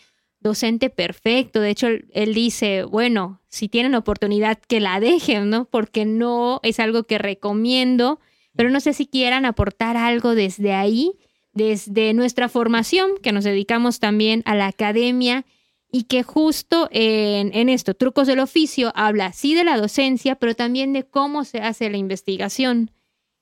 docente 0.46 0.90
perfecto. 0.90 1.60
De 1.60 1.70
hecho, 1.70 1.88
él, 1.88 2.34
dice, 2.34 2.84
bueno, 2.84 3.40
si 3.48 3.68
tienen 3.68 3.94
oportunidad, 3.94 4.58
que 4.58 4.80
la 4.80 5.00
dejen, 5.00 5.50
¿no? 5.50 5.64
Porque 5.66 6.04
no 6.04 6.60
es 6.62 6.80
algo 6.80 7.04
que 7.04 7.18
recomiendo, 7.18 8.20
pero 8.54 8.70
no 8.70 8.80
sé 8.80 8.92
si 8.92 9.06
quieran 9.06 9.44
aportar 9.44 9.96
algo 9.96 10.34
desde 10.34 10.72
ahí, 10.72 11.12
desde 11.52 12.14
nuestra 12.14 12.48
formación, 12.48 13.10
que 13.22 13.32
nos 13.32 13.44
dedicamos 13.44 13.98
también 13.98 14.42
a 14.44 14.54
la 14.54 14.68
academia 14.68 15.44
y 15.90 16.04
que 16.04 16.22
justo 16.22 16.88
en, 16.92 17.54
en 17.54 17.68
esto, 17.68 17.94
trucos 17.94 18.26
del 18.26 18.40
oficio, 18.40 18.92
habla 18.94 19.32
sí 19.32 19.54
de 19.54 19.64
la 19.64 19.76
docencia, 19.76 20.36
pero 20.36 20.54
también 20.54 20.92
de 20.92 21.04
cómo 21.04 21.44
se 21.44 21.58
hace 21.58 21.90
la 21.90 21.96
investigación. 21.96 22.92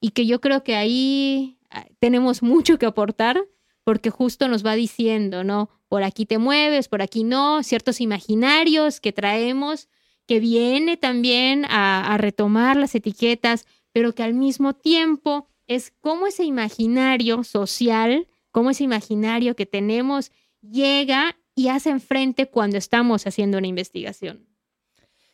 Y 0.00 0.10
que 0.10 0.26
yo 0.26 0.40
creo 0.40 0.64
que 0.64 0.74
ahí 0.76 1.58
ah, 1.70 1.86
tenemos 1.98 2.42
mucho 2.42 2.78
que 2.78 2.86
aportar 2.86 3.44
porque 3.84 4.10
justo 4.10 4.48
nos 4.48 4.64
va 4.64 4.74
diciendo, 4.74 5.44
¿no? 5.44 5.68
Por 5.94 6.02
aquí 6.02 6.26
te 6.26 6.38
mueves, 6.38 6.88
por 6.88 7.02
aquí 7.02 7.22
no, 7.22 7.62
ciertos 7.62 8.00
imaginarios 8.00 8.98
que 8.98 9.12
traemos, 9.12 9.86
que 10.26 10.40
viene 10.40 10.96
también 10.96 11.64
a, 11.66 12.16
retomar 12.18 12.76
las 12.76 12.96
etiquetas, 12.96 13.64
pero 13.92 14.12
que 14.12 14.24
al 14.24 14.34
mismo 14.34 14.74
tiempo 14.74 15.46
es 15.68 15.92
cómo 16.00 16.26
ese 16.26 16.42
imaginario 16.42 17.44
social, 17.44 18.26
cómo 18.50 18.70
ese 18.70 18.82
imaginario 18.82 19.54
que 19.54 19.66
tenemos 19.66 20.32
llega 20.62 21.36
y 21.54 21.68
hace 21.68 21.90
enfrente 21.90 22.48
cuando 22.48 22.76
estamos 22.76 23.28
haciendo 23.28 23.58
una 23.58 23.68
investigación. 23.68 24.48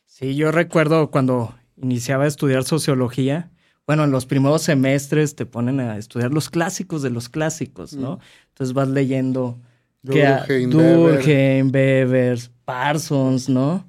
Sí, 0.04 0.36
yo 0.36 0.52
recuerdo 0.52 1.10
cuando 1.10 1.54
iniciaba 1.78 2.24
a 2.24 2.28
estudiar 2.28 2.64
sociología, 2.64 3.50
bueno, 3.86 4.04
en 4.04 4.10
los 4.10 4.26
primeros 4.26 4.60
semestres 4.60 5.36
te 5.36 5.46
ponen 5.46 5.80
a 5.80 5.96
estudiar 5.96 6.34
los 6.34 6.50
clásicos 6.50 7.00
de 7.00 7.08
los 7.08 7.30
clásicos, 7.30 7.94
¿no? 7.94 8.16
Mm. 8.16 8.20
Entonces 8.50 8.74
vas 8.74 8.88
leyendo 8.90 9.58
Durkheim, 10.02 11.71
Weber, 11.73 12.38
Parsons, 12.64 13.49
¿no? 13.49 13.85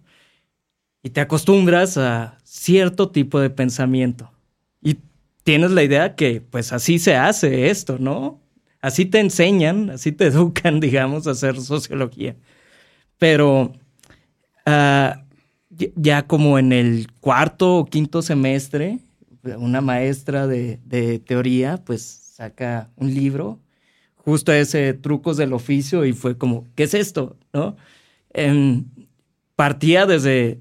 Y 1.04 1.10
te 1.10 1.22
acostumbras 1.22 1.98
a 1.98 2.38
cierto 2.44 3.10
tipo 3.10 3.40
de 3.40 3.50
pensamiento. 3.50 4.32
Y 4.82 4.98
tienes 5.44 5.72
la 5.72 5.84
idea 5.84 6.16
que 6.16 6.42
pues 6.42 6.74
así 6.74 7.00
se 7.00 7.16
hace 7.16 7.70
esto, 7.70 7.98
¿no? 8.00 8.40
Así 8.82 9.06
te 9.06 9.20
enseñan, 9.20 9.90
así 9.90 10.12
te 10.12 10.26
educan, 10.28 10.80
digamos, 10.80 11.28
a 11.28 11.32
hacer 11.32 11.60
sociología. 11.60 12.36
Pero 13.18 13.74
ah, 14.66 15.24
ya 15.96 16.28
como 16.28 16.60
en 16.60 16.74
el 16.74 17.08
cuarto 17.20 17.78
o 17.78 17.86
quinto 17.86 18.22
semestre, 18.22 19.00
una 19.44 19.82
maestra 19.82 20.48
de, 20.48 21.22
teoría, 21.26 21.78
pues 21.84 22.02
saca 22.02 22.90
un 22.96 23.14
libro, 23.14 23.60
justo 24.24 24.52
ese 24.52 24.94
Trucos 24.94 25.38
del 25.38 25.54
Oficio, 25.54 26.06
y 26.06 26.14
fue 26.14 26.38
como, 26.38 26.68
¿qué 26.76 26.84
es 26.84 26.94
esto? 26.94 27.38
¿No? 27.54 27.76
Em, 28.34 28.86
partía 29.56 30.06
desde, 30.06 30.60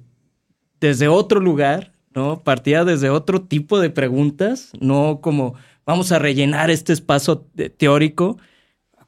desde 0.80 1.08
otro 1.08 1.40
lugar, 1.40 1.92
¿no? 2.14 2.42
Partía 2.42 2.84
desde 2.84 3.10
otro 3.10 3.42
tipo 3.42 3.78
de 3.80 3.90
preguntas, 3.90 4.72
no 4.80 5.20
como 5.20 5.54
vamos 5.84 6.12
a 6.12 6.18
rellenar 6.18 6.70
este 6.70 6.92
espacio 6.92 7.46
teórico. 7.76 8.38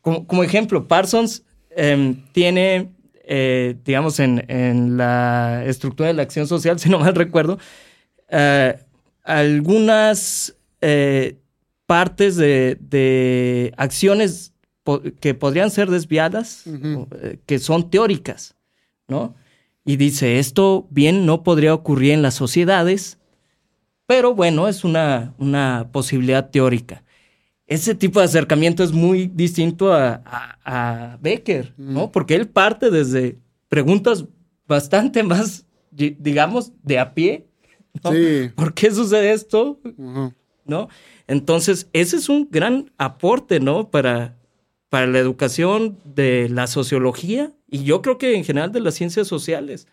Como, 0.01 0.43
ejemplo, 0.43 0.89
Parsons 0.89 1.45
em, 1.71 2.23
tiene, 2.33 2.93
eh, 3.25 3.77
digamos, 3.85 4.19
en, 4.21 4.45
en, 4.49 4.97
la 4.97 5.65
estructura 5.67 6.09
de 6.09 6.15
la 6.15 6.23
acción 6.23 6.47
social, 6.47 6.79
si 6.81 6.89
no 6.89 6.99
mal 6.99 7.15
recuerdo, 7.15 7.59
eh, 8.29 8.79
algunas 9.23 10.57
eh, 10.81 11.37
partes 11.93 12.37
de, 12.37 13.75
acciones 13.77 14.55
que 15.21 15.35
podrían 15.35 15.71
ser 15.71 15.91
desviadas, 15.91 16.65
eh, 16.67 17.39
que 17.45 17.59
son 17.59 17.91
teóricas, 17.91 18.57
¿no? 19.09 19.35
Y 19.85 19.97
dice, 19.97 20.39
esto 20.39 20.87
bien 20.89 21.27
no 21.27 21.43
podría 21.43 21.75
ocurrir 21.75 22.13
en 22.13 22.23
las 22.23 22.33
sociedades, 22.33 23.19
pero 24.07 24.35
bueno, 24.35 24.69
es 24.69 24.85
una, 24.85 25.35
una 25.37 25.91
posibilidad 25.93 26.49
teórica. 26.49 27.05
Ese 27.67 27.95
tipo 27.95 28.21
de 28.21 28.25
acercamiento 28.25 28.83
es 28.83 28.93
muy 28.93 29.27
distinto 29.27 29.93
a, 29.93 30.23
a, 30.65 31.19
Becker, 31.21 31.75
¿no? 31.77 32.11
Porque 32.11 32.37
él 32.37 32.49
parte 32.49 32.91
desde 32.91 33.37
preguntas 33.69 34.25
bastante 34.67 35.23
más, 35.23 35.67
digamos, 35.91 36.73
de 36.83 36.99
a 36.99 37.13
pie. 37.13 37.49
Sí. 38.11 38.51
¿Por 38.55 38.73
qué 38.73 38.91
sucede 38.91 39.33
esto? 39.33 39.79
¿No? 40.65 40.89
Entonces, 41.27 41.89
ese 41.93 42.17
es 42.17 42.29
un 42.29 42.49
gran 42.51 42.93
aporte, 42.99 43.59
¿no? 43.59 43.91
Para, 43.91 44.37
para 44.89 45.07
la 45.07 45.19
educación 45.19 45.99
de 46.05 46.49
la 46.49 46.67
sociología 46.67 47.53
y 47.69 47.85
yo 47.85 48.03
creo 48.03 48.19
que 48.19 48.37
en 48.37 48.45
general 48.45 48.71
de 48.71 48.81
las 48.81 48.95
ciencias 48.95 49.27
sociales, 49.27 49.89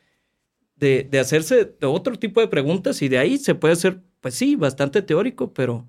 de, 0.75 1.07
de 1.09 1.19
hacerse 1.19 1.75
otro 1.81 2.17
tipo 2.17 2.41
de 2.41 2.47
preguntas 2.49 3.01
y 3.01 3.07
de 3.07 3.17
ahí 3.17 3.37
se 3.37 3.55
puede 3.55 3.73
hacer, 3.73 4.01
pues 4.19 4.35
sí, 4.35 4.55
bastante 4.55 5.01
teórico, 5.01 5.53
pero 5.53 5.87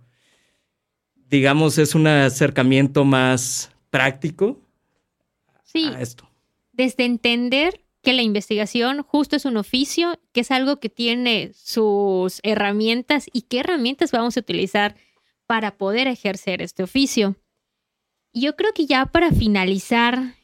digamos 1.28 1.78
es 1.78 1.94
un 1.94 2.06
acercamiento 2.06 3.04
más 3.04 3.72
práctico 3.90 4.60
sí. 5.64 5.86
a 5.94 6.00
esto. 6.00 6.28
Desde 6.72 7.04
entender 7.04 7.80
que 8.02 8.12
la 8.12 8.22
investigación 8.22 9.02
justo 9.02 9.36
es 9.36 9.44
un 9.44 9.56
oficio, 9.56 10.18
que 10.32 10.40
es 10.40 10.50
algo 10.50 10.80
que 10.80 10.88
tiene 10.88 11.52
sus 11.54 12.40
herramientas 12.42 13.26
y 13.32 13.42
qué 13.42 13.60
herramientas 13.60 14.10
vamos 14.10 14.36
a 14.36 14.40
utilizar 14.40 14.96
para 15.46 15.76
poder 15.76 16.08
ejercer 16.08 16.62
este 16.62 16.82
oficio. 16.82 17.36
Yo 18.32 18.56
creo 18.56 18.72
que 18.72 18.86
ya 18.86 19.06
para 19.06 19.32
finalizar 19.32 20.34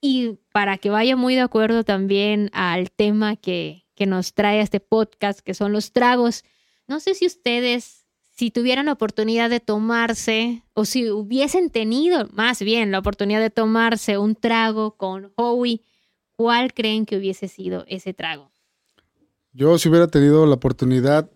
y 0.00 0.38
para 0.52 0.78
que 0.78 0.90
vaya 0.90 1.16
muy 1.16 1.34
de 1.34 1.40
acuerdo 1.40 1.82
también 1.82 2.50
al 2.52 2.90
tema 2.90 3.36
que, 3.36 3.86
que 3.94 4.06
nos 4.06 4.34
trae 4.34 4.60
este 4.60 4.80
podcast, 4.80 5.40
que 5.40 5.54
son 5.54 5.72
los 5.72 5.92
tragos, 5.92 6.44
no 6.86 7.00
sé 7.00 7.14
si 7.14 7.26
ustedes, 7.26 8.06
si 8.34 8.50
tuvieran 8.50 8.88
oportunidad 8.88 9.50
de 9.50 9.60
tomarse, 9.60 10.62
o 10.74 10.84
si 10.84 11.10
hubiesen 11.10 11.70
tenido 11.70 12.28
más 12.32 12.62
bien 12.62 12.92
la 12.92 13.00
oportunidad 13.00 13.40
de 13.40 13.50
tomarse 13.50 14.16
un 14.18 14.36
trago 14.36 14.96
con 14.96 15.32
Howie, 15.36 15.82
¿cuál 16.38 16.72
creen 16.72 17.04
que 17.04 17.16
hubiese 17.16 17.48
sido 17.48 17.84
ese 17.88 18.14
trago? 18.14 18.52
Yo 19.52 19.76
si 19.76 19.88
hubiera 19.88 20.06
tenido 20.06 20.46
la 20.46 20.54
oportunidad, 20.54 21.28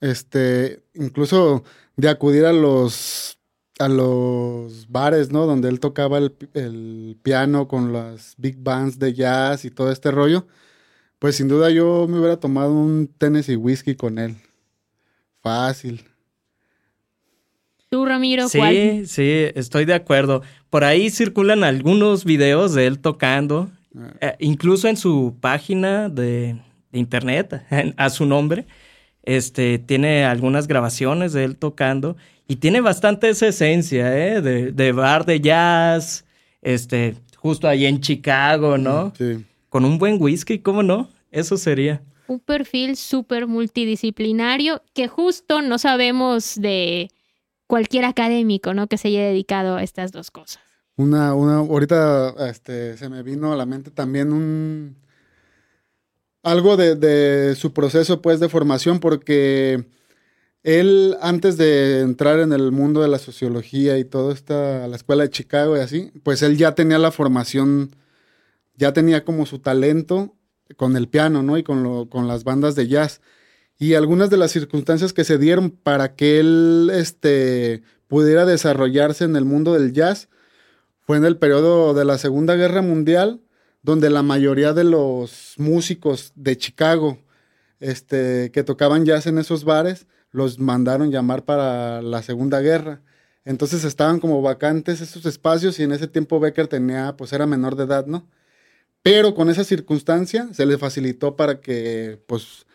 este, 0.00 0.82
incluso 0.94 1.64
de 1.96 2.08
acudir 2.08 2.46
a 2.46 2.52
los 2.52 3.38
a 3.78 3.88
los 3.88 4.88
bares, 4.88 5.30
¿no? 5.30 5.46
Donde 5.46 5.68
él 5.68 5.78
tocaba 5.78 6.18
el, 6.18 7.16
piano 7.22 7.68
con 7.68 7.92
las 7.92 8.34
big 8.36 8.56
bands 8.58 8.98
de 8.98 9.12
jazz 9.12 9.64
y 9.64 9.70
todo 9.70 9.92
este 9.92 10.10
rollo. 10.10 10.48
Pues 11.20 11.36
sin 11.36 11.46
duda 11.46 11.70
yo 11.70 12.06
me 12.08 12.18
hubiera 12.18 12.40
tomado 12.40 12.72
un 12.72 13.06
Tennessee 13.18 13.54
whisky 13.54 13.94
con 13.94 14.18
él. 14.18 14.34
Fácil. 15.42 16.04
¿Tú, 17.88 18.04
Ramiro? 18.04 18.48
Sí, 18.48 19.06
sí, 19.06 19.46
estoy 19.54 19.84
de 19.84 19.94
acuerdo. 19.94 20.42
Por 20.70 20.82
ahí 20.84 21.10
circulan 21.10 21.62
algunos 21.62 22.24
videos 22.24 22.74
de 22.74 22.86
él 22.86 22.98
tocando. 22.98 23.70
Eh, 24.20 24.36
incluso 24.38 24.88
en 24.88 24.96
su 24.96 25.36
página 25.40 26.08
de, 26.08 26.56
de 26.92 26.98
internet, 26.98 27.64
a 27.96 28.10
su 28.10 28.26
nombre. 28.26 28.66
Este, 29.22 29.78
tiene 29.78 30.24
algunas 30.24 30.66
grabaciones 30.66 31.32
de 31.34 31.44
él 31.44 31.56
tocando 31.56 32.16
y 32.46 32.56
tiene 32.56 32.80
bastante 32.80 33.28
esa 33.28 33.48
esencia, 33.48 34.16
¿eh? 34.16 34.40
De, 34.40 34.92
bar 34.92 35.26
de 35.26 35.38
jazz, 35.38 36.24
este, 36.62 37.14
justo 37.36 37.68
ahí 37.68 37.84
en 37.84 38.00
Chicago, 38.00 38.78
¿no? 38.78 39.12
Sí. 39.18 39.44
Con 39.68 39.84
un 39.84 39.98
buen 39.98 40.20
whisky, 40.20 40.60
¿cómo 40.60 40.82
no? 40.82 41.10
Eso 41.30 41.58
sería. 41.58 42.00
Un 42.26 42.40
perfil 42.40 42.96
súper 42.96 43.46
multidisciplinario 43.46 44.82
que 44.94 45.08
justo 45.08 45.60
no 45.60 45.76
sabemos 45.76 46.58
de 46.58 47.10
cualquier 47.66 48.06
académico, 48.06 48.72
¿no? 48.72 48.86
Que 48.86 48.96
se 48.96 49.08
haya 49.08 49.24
dedicado 49.24 49.76
a 49.76 49.82
estas 49.82 50.10
dos 50.10 50.30
cosas. 50.30 50.62
Una, 50.98 51.32
una, 51.32 51.58
ahorita 51.58 52.34
este, 52.50 52.96
se 52.96 53.08
me 53.08 53.22
vino 53.22 53.52
a 53.52 53.56
la 53.56 53.66
mente 53.66 53.92
también 53.92 54.32
un 54.32 54.96
algo 56.42 56.76
de, 56.76 56.96
de 56.96 57.54
su 57.54 57.72
proceso, 57.72 58.20
pues, 58.20 58.40
de 58.40 58.48
formación, 58.48 58.98
porque 58.98 59.86
él, 60.64 61.16
antes 61.20 61.56
de 61.56 62.00
entrar 62.00 62.40
en 62.40 62.52
el 62.52 62.72
mundo 62.72 63.00
de 63.00 63.06
la 63.06 63.18
sociología 63.20 63.96
y 63.98 64.04
todo 64.04 64.32
esta, 64.32 64.88
la 64.88 64.96
escuela 64.96 65.22
de 65.22 65.30
Chicago 65.30 65.76
y 65.76 65.80
así, 65.80 66.10
pues 66.24 66.42
él 66.42 66.56
ya 66.56 66.74
tenía 66.74 66.98
la 66.98 67.12
formación, 67.12 67.94
ya 68.74 68.92
tenía 68.92 69.24
como 69.24 69.46
su 69.46 69.60
talento 69.60 70.34
con 70.76 70.96
el 70.96 71.06
piano, 71.08 71.44
¿no? 71.44 71.58
Y 71.58 71.62
con, 71.62 71.84
lo, 71.84 72.08
con 72.08 72.26
las 72.26 72.42
bandas 72.42 72.74
de 72.74 72.88
jazz. 72.88 73.20
Y 73.78 73.94
algunas 73.94 74.30
de 74.30 74.36
las 74.36 74.50
circunstancias 74.50 75.12
que 75.12 75.22
se 75.22 75.38
dieron 75.38 75.70
para 75.70 76.16
que 76.16 76.40
él 76.40 76.90
este, 76.92 77.82
pudiera 78.08 78.46
desarrollarse 78.46 79.24
en 79.24 79.36
el 79.36 79.44
mundo 79.44 79.74
del 79.74 79.92
jazz 79.92 80.28
fue 81.08 81.16
en 81.16 81.24
el 81.24 81.38
periodo 81.38 81.94
de 81.94 82.04
la 82.04 82.18
Segunda 82.18 82.54
Guerra 82.54 82.82
Mundial, 82.82 83.40
donde 83.80 84.10
la 84.10 84.22
mayoría 84.22 84.74
de 84.74 84.84
los 84.84 85.54
músicos 85.56 86.32
de 86.34 86.58
Chicago 86.58 87.16
este, 87.80 88.50
que 88.52 88.62
tocaban 88.62 89.06
jazz 89.06 89.26
en 89.26 89.38
esos 89.38 89.64
bares, 89.64 90.06
los 90.32 90.58
mandaron 90.58 91.10
llamar 91.10 91.46
para 91.46 92.02
la 92.02 92.20
Segunda 92.22 92.60
Guerra. 92.60 93.00
Entonces 93.46 93.84
estaban 93.84 94.20
como 94.20 94.42
vacantes 94.42 95.00
esos 95.00 95.24
espacios 95.24 95.80
y 95.80 95.84
en 95.84 95.92
ese 95.92 96.08
tiempo 96.08 96.40
Becker 96.40 96.68
tenía, 96.68 97.16
pues 97.16 97.32
era 97.32 97.46
menor 97.46 97.74
de 97.76 97.84
edad, 97.84 98.04
¿no? 98.04 98.28
Pero 99.00 99.34
con 99.34 99.48
esa 99.48 99.64
circunstancia 99.64 100.50
se 100.52 100.66
le 100.66 100.76
facilitó 100.76 101.36
para 101.36 101.62
que, 101.62 102.20
pues... 102.26 102.66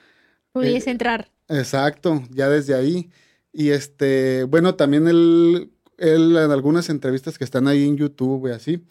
Pudiese 0.54 0.90
eh, 0.90 0.94
entrar. 0.94 1.30
Exacto, 1.50 2.24
ya 2.32 2.50
desde 2.50 2.74
ahí. 2.74 3.12
Y 3.52 3.70
este, 3.70 4.46
bueno, 4.46 4.74
también 4.74 5.08
él, 5.08 5.73
él 5.98 6.36
en 6.38 6.52
algunas 6.52 6.90
entrevistas 6.90 7.38
que 7.38 7.44
están 7.44 7.68
ahí 7.68 7.88
en 7.88 7.98
YouTube 7.98 8.48
y 8.48 8.52
así, 8.52 8.84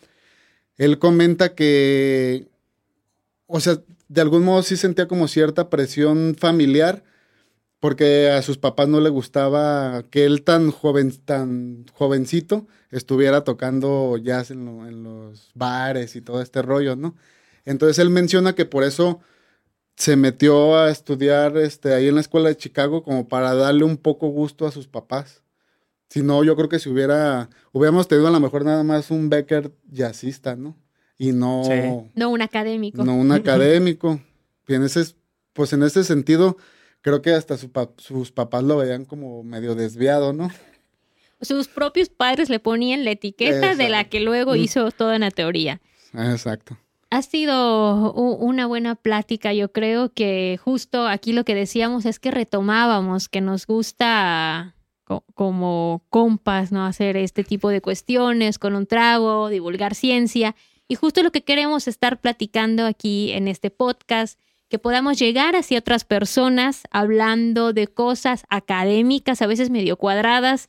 él 0.76 0.98
comenta 0.98 1.54
que, 1.54 2.48
o 3.46 3.60
sea, 3.60 3.82
de 4.08 4.20
algún 4.20 4.44
modo 4.44 4.62
sí 4.62 4.76
sentía 4.76 5.08
como 5.08 5.28
cierta 5.28 5.70
presión 5.70 6.36
familiar 6.38 7.04
porque 7.82 8.30
a 8.30 8.42
sus 8.42 8.58
papás 8.58 8.86
no 8.86 9.00
le 9.00 9.10
gustaba 9.10 10.04
que 10.08 10.24
él 10.24 10.44
tan 10.44 10.70
joven, 10.70 11.10
tan 11.24 11.84
jovencito 11.92 12.68
estuviera 12.92 13.42
tocando 13.42 14.16
jazz 14.18 14.52
en, 14.52 15.02
los 15.02 15.50
bares 15.54 16.14
y 16.14 16.20
todo 16.20 16.42
este 16.42 16.62
rollo, 16.62 16.94
¿no? 16.94 17.16
Entonces 17.64 17.98
él 17.98 18.10
menciona 18.10 18.54
que 18.54 18.66
por 18.66 18.84
eso 18.84 19.20
se 19.96 20.14
metió 20.14 20.78
a 20.78 20.90
estudiar 20.90 21.56
este, 21.56 21.92
ahí 21.92 22.06
en 22.06 22.14
la 22.14 22.20
escuela 22.20 22.50
de 22.50 22.56
Chicago 22.56 23.02
como 23.02 23.26
para 23.26 23.52
darle 23.54 23.82
un 23.82 23.96
poco 23.96 24.28
gusto 24.28 24.64
a 24.64 24.70
sus 24.70 24.86
papás. 24.86 25.42
Si 26.12 26.22
no, 26.22 26.44
yo 26.44 26.54
creo 26.56 26.68
que 26.68 26.78
si 26.78 26.90
hubiera, 26.90 27.48
hubiéramos 27.72 28.06
tenido 28.06 28.28
a 28.28 28.30
lo 28.30 28.38
mejor 28.38 28.66
nada 28.66 28.82
más 28.82 29.10
un 29.10 29.30
Becker 29.30 29.72
jazzista, 29.90 30.56
¿no? 30.56 30.76
Y 31.16 31.32
no... 31.32 31.62
No 32.14 32.28
un 32.28 32.42
académico. 32.42 33.02
No 33.02 33.16
un 33.16 33.32
académico. 33.32 34.20
Y 34.68 34.74
en 34.74 34.82
ese, 34.82 35.06
pues 35.54 35.72
en 35.72 35.82
ese 35.82 36.04
sentido, 36.04 36.58
creo 37.00 37.22
que 37.22 37.32
hasta 37.32 37.56
sus 37.56 38.30
papás 38.30 38.62
lo 38.62 38.76
veían 38.76 39.06
como 39.06 39.42
medio 39.42 39.74
desviado, 39.74 40.34
¿no? 40.34 40.50
Sus 41.40 41.68
propios 41.68 42.10
padres 42.10 42.50
le 42.50 42.58
ponían 42.58 43.06
la 43.06 43.12
etiqueta 43.12 43.74
de 43.74 43.88
la 43.88 44.04
que 44.04 44.20
luego 44.20 44.54
hizo 44.54 44.90
toda 44.90 45.16
una 45.16 45.30
teoría. 45.30 45.80
Exacto. 46.12 46.76
Ha 47.08 47.22
sido 47.22 48.12
una 48.12 48.66
buena 48.66 48.96
plática. 48.96 49.54
Yo 49.54 49.72
creo 49.72 50.12
que 50.12 50.60
justo 50.62 51.06
aquí 51.06 51.32
lo 51.32 51.46
que 51.46 51.54
decíamos 51.54 52.04
es 52.04 52.18
que 52.18 52.30
retomábamos 52.30 53.30
que 53.30 53.40
nos 53.40 53.66
gusta 53.66 54.74
como 55.34 56.02
compas, 56.08 56.72
¿no? 56.72 56.84
Hacer 56.84 57.16
este 57.16 57.44
tipo 57.44 57.68
de 57.68 57.80
cuestiones 57.80 58.58
con 58.58 58.74
un 58.74 58.86
trago, 58.86 59.48
divulgar 59.48 59.94
ciencia. 59.94 60.54
Y 60.88 60.94
justo 60.94 61.22
lo 61.22 61.32
que 61.32 61.44
queremos 61.44 61.88
estar 61.88 62.20
platicando 62.20 62.86
aquí 62.86 63.32
en 63.32 63.48
este 63.48 63.70
podcast 63.70 64.38
que 64.68 64.78
podamos 64.78 65.18
llegar 65.18 65.54
hacia 65.54 65.78
otras 65.78 66.04
personas 66.04 66.84
hablando 66.90 67.72
de 67.74 67.88
cosas 67.88 68.44
académicas, 68.48 69.42
a 69.42 69.46
veces 69.46 69.68
medio 69.68 69.98
cuadradas, 69.98 70.68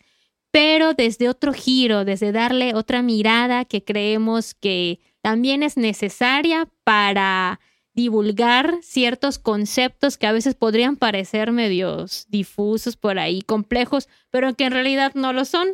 pero 0.51 0.93
desde 0.93 1.29
otro 1.29 1.53
giro, 1.53 2.03
desde 2.03 2.31
darle 2.31 2.75
otra 2.75 3.01
mirada 3.01 3.65
que 3.65 3.83
creemos 3.83 4.53
que 4.53 4.99
también 5.21 5.63
es 5.63 5.77
necesaria 5.77 6.67
para 6.83 7.61
divulgar 7.93 8.75
ciertos 8.81 9.39
conceptos 9.39 10.17
que 10.17 10.27
a 10.27 10.31
veces 10.31 10.55
podrían 10.55 10.95
parecer 10.95 11.51
medios 11.51 12.25
difusos 12.29 12.95
por 12.95 13.19
ahí, 13.19 13.41
complejos, 13.41 14.09
pero 14.31 14.55
que 14.55 14.65
en 14.65 14.73
realidad 14.73 15.13
no 15.15 15.33
lo 15.33 15.45
son. 15.45 15.67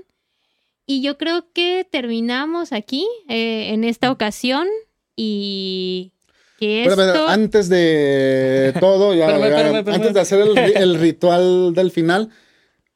Y 0.86 1.01
yo 1.01 1.17
creo 1.17 1.45
que 1.53 1.88
terminamos 1.89 2.73
aquí 2.73 3.08
eh, 3.29 3.73
en 3.73 3.84
esta 3.84 4.12
ocasión 4.12 4.67
y 5.15 6.12
antes 7.27 7.69
de 7.69 8.73
todo, 8.79 9.12
antes 9.12 10.13
de 10.13 10.19
hacer 10.19 10.41
el, 10.75 10.95
ritual 10.99 11.73
del 11.73 11.91
final, 11.91 12.29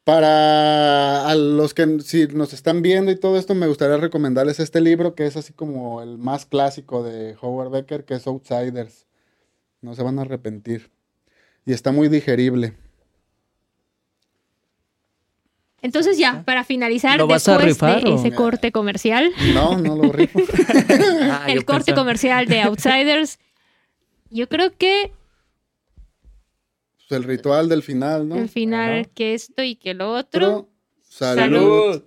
Para 0.04 1.30
a 1.30 1.36
los 1.36 1.74
que 1.74 2.00
si 2.02 2.28
nos 2.28 2.52
están 2.52 2.82
viendo 2.82 3.12
y 3.12 3.16
todo 3.16 3.38
esto, 3.38 3.56
me 3.56 3.68
gustaría 3.68 3.98
recomendarles 3.98 4.60
este 4.60 4.82
libro 4.82 5.16
que 5.16 5.26
es 5.26 5.38
así 5.38 5.54
como 5.54 6.02
el 6.02 6.18
más 6.18 6.46
clásico 6.46 7.04
de 7.04 7.36
Howard 7.42 7.70
Becker, 7.70 8.04
que 8.04 8.16
es 8.16 8.28
Outsiders. 8.28 9.06
No 9.84 9.94
se 9.94 10.02
van 10.02 10.18
a 10.18 10.22
arrepentir. 10.24 10.90
Y 11.66 11.74
está 11.74 11.92
muy 11.92 12.08
digerible. 12.08 12.74
Entonces 15.82 16.18
ya, 16.18 16.44
para 16.46 16.64
finalizar, 16.64 17.18
¿Lo 17.18 17.28
vas 17.28 17.46
a 17.50 17.58
después 17.58 17.74
rifar 17.74 18.04
de 18.04 18.12
o? 18.12 18.16
ese 18.16 18.32
corte 18.34 18.72
comercial, 18.72 19.32
No, 19.54 19.78
no 19.78 19.98
lo 19.98 20.12
rifo. 20.14 20.40
Ah, 21.30 21.46
el 21.50 21.66
corte 21.66 21.88
pensaba- 21.88 21.98
comercial 22.02 22.46
de 22.48 22.62
Outsiders, 22.62 23.40
yo 24.30 24.48
creo 24.48 24.72
que 24.78 25.12
Pues 26.96 27.12
el 27.20 27.26
ritual 27.26 27.68
del 27.68 27.84
final, 27.84 28.30
¿no? 28.30 28.36
el 28.38 28.48
final, 28.48 29.10
que 29.10 29.34
esto 29.34 29.62
y 29.62 29.76
que 29.76 29.94
lo 29.94 30.14
otro. 30.14 30.40
Pero, 30.40 30.70
salud. 31.10 31.42
Salud. 31.42 32.04